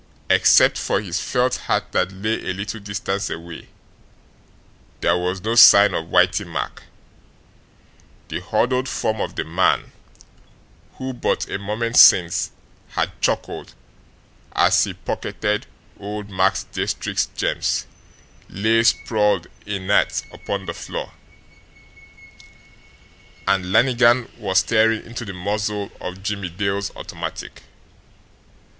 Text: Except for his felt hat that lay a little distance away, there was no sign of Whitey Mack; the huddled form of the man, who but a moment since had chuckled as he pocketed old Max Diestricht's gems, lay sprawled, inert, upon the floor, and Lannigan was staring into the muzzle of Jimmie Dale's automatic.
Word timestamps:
Except 0.31 0.79
for 0.79 0.99
his 0.99 1.19
felt 1.19 1.55
hat 1.67 1.91
that 1.91 2.11
lay 2.11 2.33
a 2.49 2.55
little 2.55 2.79
distance 2.79 3.29
away, 3.29 3.69
there 5.01 5.15
was 5.15 5.43
no 5.43 5.53
sign 5.53 5.93
of 5.93 6.05
Whitey 6.07 6.43
Mack; 6.43 6.81
the 8.29 8.39
huddled 8.39 8.89
form 8.89 9.21
of 9.21 9.35
the 9.35 9.43
man, 9.43 9.91
who 10.95 11.13
but 11.13 11.47
a 11.51 11.59
moment 11.59 11.97
since 11.97 12.49
had 12.93 13.11
chuckled 13.21 13.75
as 14.53 14.85
he 14.85 14.93
pocketed 14.95 15.67
old 15.99 16.31
Max 16.31 16.63
Diestricht's 16.73 17.27
gems, 17.37 17.85
lay 18.49 18.81
sprawled, 18.81 19.45
inert, 19.67 20.23
upon 20.31 20.65
the 20.65 20.73
floor, 20.73 21.13
and 23.47 23.71
Lannigan 23.71 24.31
was 24.39 24.61
staring 24.61 25.05
into 25.05 25.25
the 25.25 25.33
muzzle 25.33 25.91
of 26.01 26.23
Jimmie 26.23 26.49
Dale's 26.49 26.89
automatic. 26.95 27.61